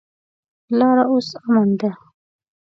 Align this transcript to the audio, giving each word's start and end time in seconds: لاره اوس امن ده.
لاره 0.77 1.03
اوس 1.11 1.29
امن 1.45 1.69
ده. 1.79 1.91